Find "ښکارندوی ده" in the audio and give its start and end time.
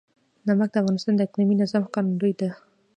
1.87-2.49